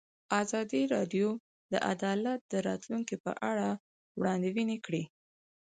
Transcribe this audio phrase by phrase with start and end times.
[0.41, 1.29] ازادي راډیو
[1.71, 3.69] د عدالت د راتلونکې په اړه
[4.19, 5.03] وړاندوینې کړې.